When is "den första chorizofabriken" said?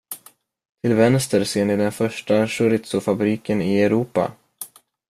1.77-3.61